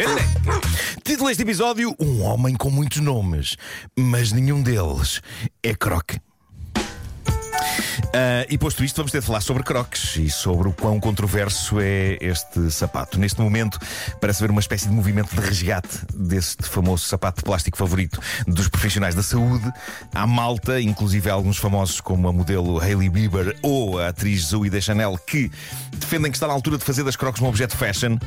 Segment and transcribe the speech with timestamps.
[1.04, 3.56] Título deste episódio: Um homem com muitos nomes,
[3.98, 5.20] mas nenhum deles
[5.62, 6.16] é Croc.
[8.12, 11.78] Ah, e posto isto, vamos ter de falar sobre crocs e sobre o quão controverso
[11.80, 13.18] é este sapato.
[13.18, 13.78] Neste momento,
[14.20, 18.68] parece haver uma espécie de movimento de resgate deste famoso sapato de plástico favorito dos
[18.68, 19.70] profissionais da saúde.
[20.14, 24.80] Há malta, inclusive alguns famosos como a modelo Hailey Bieber ou a atriz Zoe de
[24.80, 25.50] Chanel, que
[25.92, 28.18] defendem que está na altura de fazer das crocs um objeto fashion.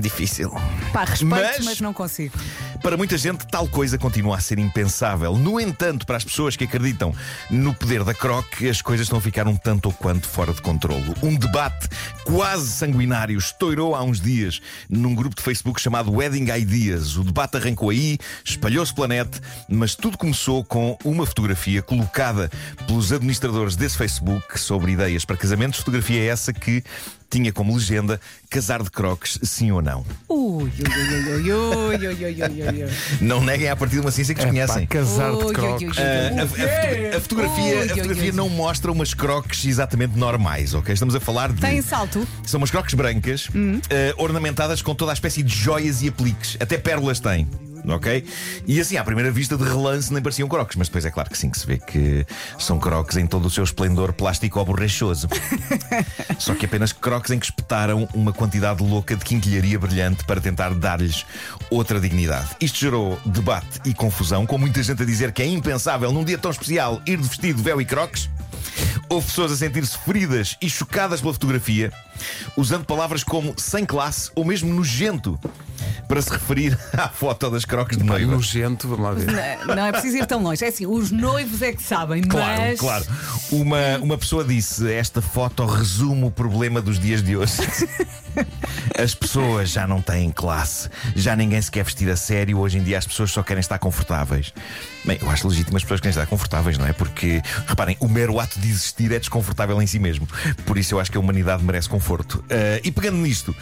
[0.00, 0.50] Difícil.
[0.92, 1.80] Pá, respeito, Mas- mas...
[1.80, 2.36] não consigo.
[2.82, 5.36] Para muita gente, tal coisa continua a ser impensável.
[5.36, 7.14] No entanto, para as pessoas que acreditam
[7.50, 10.62] no poder da croc, as coisas estão a ficar um tanto ou quanto fora de
[10.62, 11.14] controlo.
[11.22, 11.88] Um debate
[12.24, 17.16] quase sanguinário estourou há uns dias num grupo de Facebook chamado Wedding Ideas.
[17.16, 22.50] O debate arrancou aí, espalhou-se pela net, mas tudo começou com uma fotografia colocada
[22.86, 25.80] pelos administradores desse Facebook sobre ideias para casamentos.
[25.80, 26.82] Fotografia essa que
[27.30, 30.04] tinha como legenda casar de croques, sim ou não.
[30.28, 32.90] Ui, ui, ui, ui, ui, ui, ui, ui.
[33.20, 34.86] Não neguem a partir de uma ciência que os desconhecem.
[34.86, 35.98] casar de croques.
[35.98, 40.92] A, fotografia, a fotografia não mostra umas croques exatamente normais, ok?
[40.94, 41.60] Estamos a falar de.
[41.60, 42.26] Tem salto?
[42.44, 43.48] São umas croques brancas,
[44.16, 46.56] ornamentadas com toda a espécie de joias e apliques.
[46.60, 47.48] Até pérolas têm.
[47.86, 48.24] Ok?
[48.66, 51.36] E assim, à primeira vista de relance, nem pareciam crocs, mas depois é claro que
[51.36, 52.26] sim, que se vê que
[52.58, 55.28] são crocs em todo o seu esplendor plástico borrachoso.
[56.38, 60.74] Só que apenas crocs em que espetaram uma quantidade louca de quinquilharia brilhante para tentar
[60.74, 61.26] dar-lhes
[61.70, 62.48] outra dignidade.
[62.60, 66.38] Isto gerou debate e confusão, com muita gente a dizer que é impensável num dia
[66.38, 68.30] tão especial ir de vestido, véu e crocs.
[69.08, 71.92] Houve pessoas a sentir-se feridas e chocadas pela fotografia,
[72.56, 75.38] usando palavras como sem classe ou mesmo nojento
[76.08, 78.32] para se referir à foto das crocs de noiva.
[78.32, 79.58] nojento, vamos lá ver.
[79.66, 80.64] Não, não é preciso ir tão longe.
[80.64, 82.78] É assim, os noivos é que sabem, Claro, mas.
[82.80, 83.04] claro.
[83.50, 87.54] Uma, uma pessoa disse: Esta foto resume o problema dos dias de hoje.
[88.98, 92.58] As pessoas já não têm classe, já ninguém se quer vestir a sério.
[92.58, 94.52] Hoje em dia as pessoas só querem estar confortáveis.
[95.04, 96.92] Bem, eu acho legítimo as pessoas querem estar confortáveis, não é?
[96.92, 100.26] Porque, reparem, o mero ato de existir é desconfortável em si mesmo.
[100.66, 102.44] Por isso eu acho que a humanidade merece conforto.
[102.50, 103.54] Ah, e pegando nisto.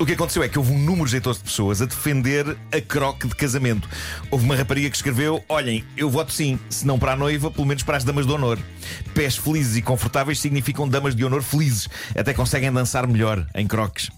[0.00, 3.26] O que aconteceu é que houve um número jeitoso de pessoas a defender a croque
[3.26, 3.88] de casamento.
[4.30, 7.66] Houve uma rapariga que escreveu: Olhem, eu voto sim, se não para a noiva, pelo
[7.66, 8.60] menos para as damas de honor.
[9.12, 11.88] Pés felizes e confortáveis significam damas de honor felizes.
[12.16, 14.08] Até conseguem dançar melhor em croques.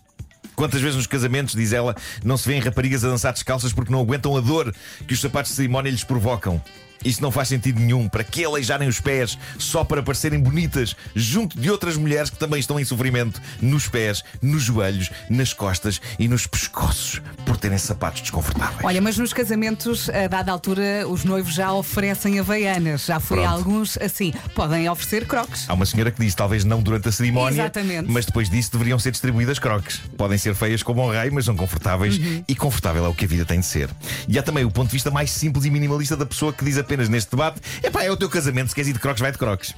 [0.55, 4.01] Quantas vezes nos casamentos, diz ela, não se vêem raparigas a dançar descalças porque não
[4.01, 4.75] aguentam a dor
[5.09, 6.63] que os sapatos de cerimónia lhes provocam?
[7.05, 8.09] Isso não faz sentido nenhum.
[8.09, 12.61] Para que aleijarem os pés só para parecerem bonitas junto de outras mulheres que também
[12.61, 18.21] estão em sofrimento nos pés, nos joelhos, nas costas e nos pescoços por terem sapatos
[18.23, 18.85] desconfortáveis?
[18.85, 23.07] Olha, mas nos casamentos, a dada altura, os noivos já oferecem havaianas.
[23.07, 23.47] Já Pronto.
[23.49, 24.33] alguns assim.
[24.55, 25.69] Podem oferecer croques.
[25.69, 28.11] Há uma senhora que diz, talvez não durante a cerimónia, Exatamente.
[28.11, 30.01] mas depois disso deveriam ser distribuídas croques.
[30.17, 32.45] Podem ser feias como um rei, mas são confortáveis Uhum.
[32.47, 33.89] e confortável é o que a vida tem de ser.
[34.29, 36.77] E há também o ponto de vista mais simples e minimalista da pessoa que diz
[36.77, 39.39] apenas neste debate: epá, é o teu casamento, se queres ir de croques, vai de
[39.39, 39.75] croques.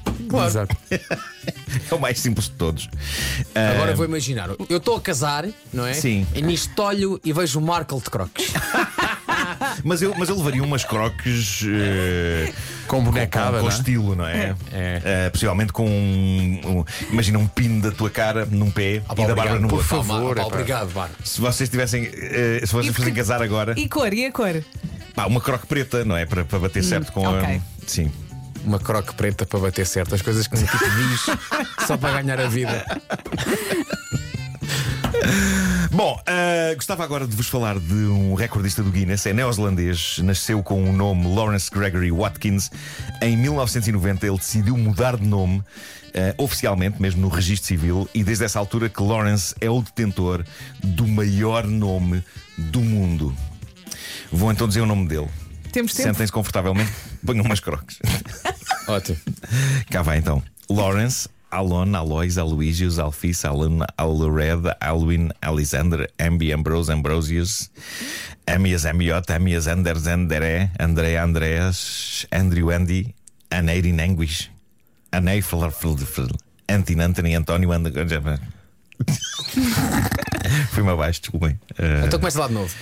[0.46, 0.76] Exato.
[1.90, 2.88] É o mais simples de todos.
[3.54, 5.92] Agora Ah, vou imaginar, eu estou a casar, não é?
[5.94, 6.26] Sim.
[6.34, 8.52] E nisto olho e vejo o Markle de croques.
[9.82, 12.52] mas, eu, mas eu levaria umas croques eh,
[12.86, 13.74] Com bonecada, com, com não é?
[13.74, 14.54] estilo, não é?
[14.72, 15.02] É.
[15.04, 19.26] Eh, possivelmente com um, um- Imagina um pino da tua cara num pé Ah, e
[19.26, 19.88] da Bárbara no por outro.
[19.88, 20.36] favor.
[20.36, 20.46] epá.
[20.46, 21.10] obrigado, Bar.
[21.24, 22.04] Se vocês tivessem.
[22.12, 23.74] eh, se vocês E fossem casar agora.
[23.78, 24.12] E cor?
[24.12, 24.62] E a cor?
[25.14, 26.24] Pá, uma croque preta, não é?
[26.24, 27.56] Para, para bater certo com ok.
[27.56, 27.60] a.
[27.86, 28.10] Sim.
[28.64, 30.14] Uma croque preta para bater certo.
[30.14, 31.26] As coisas que um tipo diz
[31.86, 32.84] só para ganhar a vida.
[35.90, 39.26] Bom, ah, gostava agora de vos falar de um recordista do Guinness.
[39.26, 42.70] É neozelandês, nasceu com o nome Lawrence Gregory Watkins.
[43.20, 45.62] Em 1990 ele decidiu mudar de nome.
[46.14, 50.44] ah, oficialmente, mesmo no registro civil, e desde essa altura que Lawrence é o detentor
[50.82, 52.24] do maior nome
[52.56, 53.34] do mundo.
[54.30, 55.28] Vou então dizer o nome dele.
[55.72, 56.08] Temos tempo?
[56.08, 56.92] Sentem-se confortavelmente,
[57.24, 57.98] ponham umas croques.
[58.86, 59.18] Ótimo.
[59.90, 60.42] Cá vai então.
[60.68, 67.70] Lawrence, Alon, Alois, Aloysius, Alphys, Alan, Alred, Alwin, Alexander, Ambi, Ambrose, Ambrosius,
[68.46, 73.14] Amias, Amiot, Amias, Anders, Andere, André, Andreas, Andrew, Andy,
[73.50, 74.50] Aneirin, Anguish,
[75.12, 75.42] Anei,
[76.68, 78.40] Antin, Anthony, António, And...
[80.72, 81.58] Fui-me abaixo, desculpem.
[81.78, 82.74] Uh, Então começa lá de novo.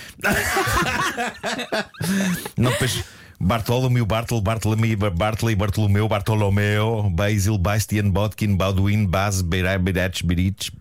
[2.57, 3.03] Não, depois.
[3.43, 10.71] Bartolomeu, Bartol, Bartolomeu, Bartley, Bartolomeu, Bartolomeu, Basil, Bastian, Botkin, Baldwin, Baz, Beirach, Beirach, Berich,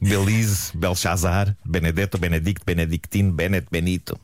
[0.00, 4.18] Belize, Belshazzar, Benedetto, Benedict, Benedictine, Bennett, Benito,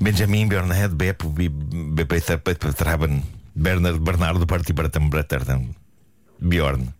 [0.00, 1.32] Benjamin, Bernard, Beppo,
[2.76, 3.22] Traben,
[3.54, 5.76] Bernard, Bernardo, Parti, Bratam, Bratardan,
[6.40, 6.92] Bjorn.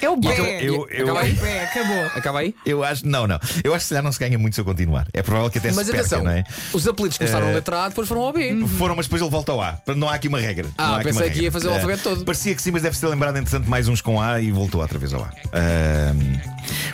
[0.00, 0.62] É o acabou- Bé.
[0.62, 1.38] eu- eu- acaba aí?
[1.62, 2.04] Acabou.
[2.14, 2.54] Acaba aí?
[2.64, 3.38] Eu acho, não, não.
[3.64, 5.06] Eu acho que se calhar não se ganha muito se eu continuar.
[5.12, 6.44] É provável que até Mas se perca, atenção, não é?
[6.72, 8.66] os apelidos começaram Eh, a letra A, depois foram ao B.
[8.78, 9.72] Foram, mas depois ele volta ao A.
[9.72, 10.66] Portanto, Não há aqui uma regra.
[10.76, 12.24] Ah, Não há aqui pensei que ia fazer o Eh, alfabeto todo.
[12.24, 14.98] Parecia que sim, mas deve-se ter lembrado, entretanto, mais uns com A e voltou outra
[14.98, 15.30] vez ao A.
[15.52, 16.38] Ahm,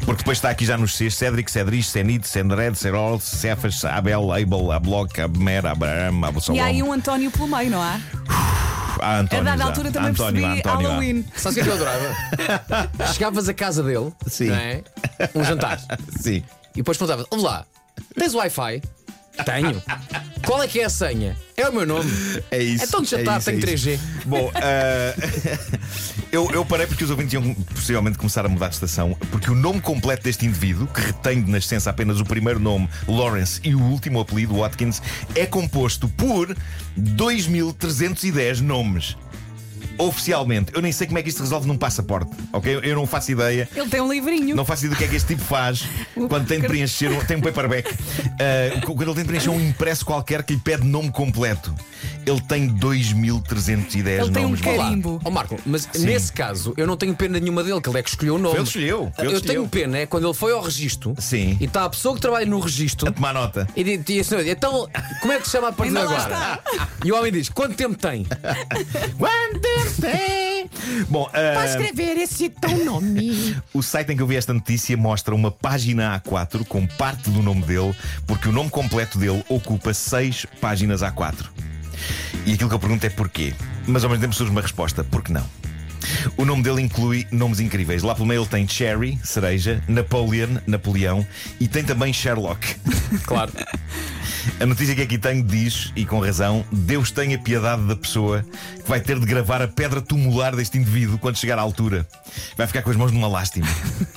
[0.05, 4.73] porque depois está aqui já nos Cs: Cédric, Cedric, Senid, Sendred, Serol, Cefas, Abel, Abel,
[4.73, 6.57] Abloc, Abmer, Abraham, Absalom.
[6.57, 8.01] E há aí um António pelo meio, não há?
[9.01, 11.25] Ah, António, a dada altura também António, percebi António, Halloween.
[11.37, 13.07] Sabe o que é que eu adorava?
[13.13, 14.47] Chegavas à casa dele, Sim.
[14.49, 14.83] não é?
[15.35, 15.81] um jantar,
[16.21, 16.43] Sim.
[16.73, 17.65] e depois perguntavas: lá,
[18.17, 18.83] tens Wi-Fi?
[19.45, 19.83] Tenho.
[20.45, 21.37] Qual é que é a senha?
[21.57, 22.11] É o meu nome.
[22.51, 22.85] É isso.
[22.85, 23.89] É tão é isso, tenho é isso.
[23.89, 23.99] 3G.
[24.27, 25.15] Bom, ah,
[26.33, 29.55] eu, eu parei porque os ouvintes iam possivelmente começar a mudar de estação, porque o
[29.55, 33.83] nome completo deste indivíduo, que retém de nascença apenas o primeiro nome, Lawrence, e o
[33.83, 35.01] último apelido, Watkins,
[35.35, 36.55] é composto por
[36.99, 39.17] 2.310 nomes.
[39.99, 42.81] Oficialmente, eu nem sei como é que isto se resolve num passaporte, ok?
[42.83, 43.69] Eu não faço ideia.
[43.75, 44.57] Ele tem um livrinho.
[44.57, 45.85] Não faço ideia do que é que este tipo faz
[46.29, 47.93] quando tem de preencher um, tem um paperback.
[47.93, 51.75] Uh, quando ele tem de preencher um impresso qualquer que lhe pede nome completo.
[52.27, 54.61] Ele tem 2.310 Ele tem um nomes.
[54.61, 54.77] carinho.
[54.79, 54.85] Olá.
[54.89, 55.21] Carimbo.
[55.25, 56.05] Ó Marco, mas Sim.
[56.07, 58.57] nesse caso eu não tenho pena nenhuma dele, que ele é que escolheu o nome.
[58.57, 59.41] Ele escolheu, ele eu escolheu.
[59.55, 61.57] tenho pena é quando ele foi ao registro Sim.
[61.61, 63.69] e está a pessoa que trabalha no registro A tomar nota.
[63.77, 64.89] e diz a senhora diz, então
[65.21, 66.61] como é que se chama a partir de Ainda lá agora?
[67.05, 68.25] E o homem diz: quanto tempo tem?
[69.19, 70.71] Quanto tempo tem?
[71.09, 73.57] Bom, uh, escrever esse teu nome.
[73.73, 77.43] o site em que eu vi esta notícia mostra uma página A4 com parte do
[77.43, 77.95] nome dele,
[78.27, 81.47] porque o nome completo dele ocupa seis páginas A4.
[82.47, 83.55] E aquilo que eu pergunto é porquê.
[83.87, 85.47] Mas ao mesmo tempo surge uma resposta: por que não?
[86.37, 88.03] O nome dele inclui nomes incríveis.
[88.03, 91.27] Lá pelo meio ele tem Cherry, cereja, Napoleon, Napoleão
[91.61, 92.77] e tem também Sherlock.
[93.25, 93.53] Claro.
[94.59, 98.43] A notícia que aqui tenho diz, e com razão, Deus tenha piedade da pessoa
[98.83, 102.07] que vai ter de gravar a pedra tumular deste indivíduo quando chegar à altura.
[102.57, 103.67] Vai ficar com as mãos numa lástima.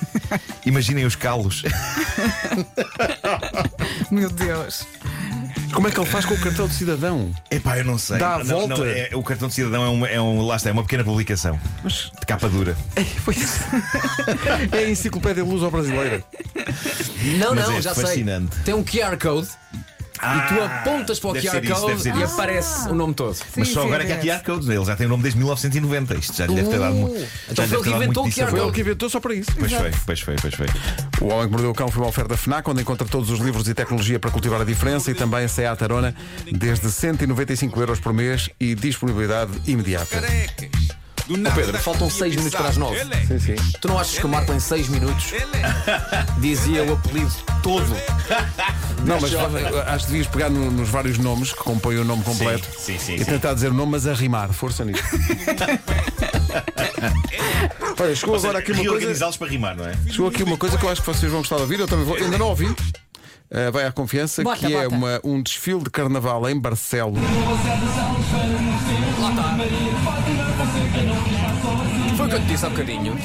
[0.64, 1.62] Imaginem os calos.
[4.10, 4.86] Meu Deus.
[5.76, 7.30] Como é que ele faz com o cartão de cidadão?
[7.50, 8.16] Epá, eu não sei.
[8.16, 8.76] Dá a Não, volta.
[8.78, 11.04] não, é- o cartão de cidadão é, uma, é um, lá está, é uma pequena
[11.04, 11.60] publicação.
[11.84, 12.74] Mas De capa dura.
[13.26, 13.60] Pois.
[14.72, 16.24] é a enciclopédia luso brasileira.
[17.38, 18.54] Não, Mas não, é já fascinante.
[18.54, 18.64] sei.
[18.64, 19.48] Tem um QR Code
[20.16, 23.36] e tu apontas para o QR isso, Code e aparece o nome todo.
[23.56, 24.38] Mas Sim, só sim, agora é que há é.
[24.38, 24.68] QR codes.
[24.68, 26.14] Ele já tem o nome desde 1990.
[26.14, 27.16] Isto já lhe deve ter dado muito.
[27.16, 29.34] Uh, já então foi ele que inventou o QR Foi ele que inventou só para
[29.34, 29.50] isso.
[29.58, 30.66] Pois foi, pois foi, pois foi.
[31.20, 33.68] O Homem que Mordeu o Cão foi uma oferta FNAC, onde encontra todos os livros
[33.68, 36.14] e tecnologia para cultivar a diferença e também a Seat Arona,
[36.50, 40.20] desde 195 euros por mês e disponibilidade imediata.
[40.20, 40.95] Carecas.
[41.28, 42.96] Nada Pedro, faltam podia 6 minutos para as 9.
[42.98, 43.26] Ele é.
[43.26, 43.56] Sim, sim.
[43.80, 45.46] Tu não achas que o Marco em 6 minutos é.
[46.40, 47.32] dizia o apelido
[47.62, 47.86] todo?
[49.04, 52.66] Não, mas acho que devias pegar no- nos vários nomes que compõem o nome completo
[52.76, 53.24] sim, sim, e sim.
[53.24, 54.52] tentar dizer o nome, mas a rimar.
[54.52, 55.02] Força nisso.
[58.00, 58.90] Olha, chegou agora aqui uma coisa.
[58.90, 59.94] Reorganizá-los para rimar, não é?
[60.10, 62.04] Chegou aqui uma coisa que eu acho que vocês vão gostar de ouvir, eu também
[62.04, 62.74] vou, ainda não ouvi.
[63.50, 64.96] Uh, vai à confiança, Bota, que é bota.
[64.96, 67.18] uma, um desfile de carnaval em Barcelos.
[69.20, 69.56] Lá está.
[72.16, 73.16] Foi o que eu te disse há bocadinho.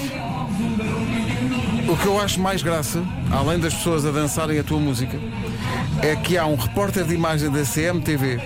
[1.89, 5.17] O que eu acho mais graça, além das pessoas a dançarem a tua música,
[6.03, 8.39] é que há um repórter de imagem da CMTV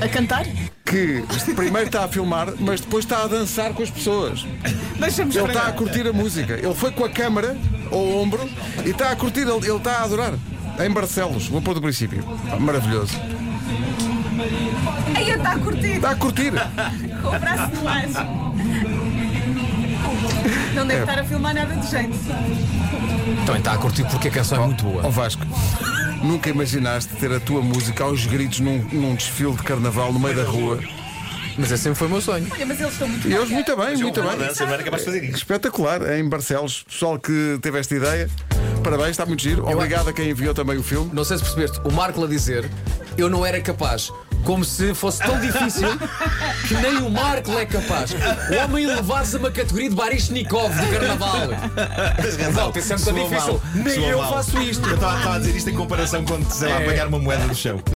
[0.00, 0.44] A cantar?
[0.84, 4.44] que primeiro está a filmar, mas depois está a dançar com as pessoas.
[4.44, 6.52] Ele está a curtir a música.
[6.52, 7.56] Ele foi com a câmara
[7.92, 8.48] ao ombro
[8.84, 10.34] e está a curtir, ele, ele está a adorar.
[10.84, 12.24] Em Barcelos, vou pôr do princípio.
[12.58, 13.14] Maravilhoso.
[15.26, 15.86] Eu está a curtir.
[15.92, 16.52] Está a curtir.
[17.22, 18.14] Com o braço de laje.
[20.74, 22.18] Não deve estar a filmar nada de jeito.
[23.46, 25.10] Também está a curtir porque a canção é muito Ó boa.
[25.10, 25.46] Vasco,
[26.22, 30.34] nunca imaginaste ter a tua música aos gritos num, num desfile de carnaval no meio
[30.34, 30.80] da rua.
[31.58, 32.46] Mas esse sempre foi o meu sonho.
[32.50, 34.38] Olha, mas eles estão muito E eles muito bem, muito bem.
[34.38, 35.36] Dança, não era capaz de fazer isso.
[35.38, 36.84] Espetacular, em Barcelos.
[36.88, 38.30] Pessoal que teve esta ideia,
[38.82, 39.66] parabéns, está muito giro.
[39.68, 41.10] Obrigado a quem enviou também o filme.
[41.12, 42.68] Não sei se percebeste, o Marco a dizer
[43.18, 44.10] eu não era capaz.
[44.44, 45.86] Como se fosse tão difícil
[46.66, 48.10] que nem o Marco é capaz.
[48.12, 51.48] O homem levar-se a uma categoria de Barishnikov do carnaval.
[52.50, 53.52] Volta, isso é muito Soou difícil.
[53.52, 54.32] mal, Nem eu mal.
[54.34, 54.88] faço isto.
[54.88, 56.82] Eu estava estava a dizer isto em comparação com, sei lá, É.
[56.82, 57.80] apanhar uma moeda do chão.